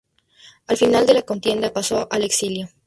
Al 0.65 0.77
final 0.77 1.05
de 1.05 1.13
la 1.13 1.21
contienda 1.21 1.71
pasó 1.73 2.07
al 2.11 2.23
exilio. 2.23 2.69